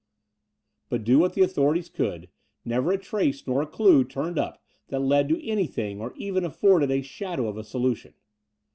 But, 0.89 1.03
do 1.03 1.19
what 1.19 1.33
the 1.33 1.43
authorities 1.43 1.87
could, 1.87 2.27
never 2.65 2.91
a 2.91 2.97
trace 2.97 3.45
nor 3.45 3.61
a 3.61 3.69
due 3.71 4.03
turned 4.03 4.39
up 4.39 4.59
that 4.87 4.99
led 5.01 5.29
to 5.29 5.47
anything 5.47 6.01
or 6.01 6.15
even 6.15 6.43
afforded 6.43 6.89
a 6.89 7.03
shadow 7.03 7.47
of 7.47 7.55
a 7.55 7.63
solution. 7.63 8.15